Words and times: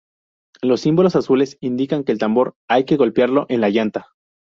Los 0.63 0.81
símbolos 0.81 1.15
azules 1.15 1.57
indican 1.61 2.03
que 2.03 2.11
el 2.11 2.17
tambor 2.17 2.55
hay 2.67 2.85
que 2.85 2.95
golpearlo 2.97 3.45
en 3.49 3.61
la 3.61 3.69
llanta. 3.69 4.07